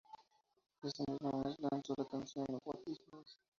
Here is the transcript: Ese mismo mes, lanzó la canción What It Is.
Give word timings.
Ese 0.83 1.03
mismo 1.07 1.31
mes, 1.45 1.59
lanzó 1.59 1.93
la 1.95 2.05
canción 2.05 2.47
What 2.65 2.79
It 2.87 2.99
Is. 3.21 3.37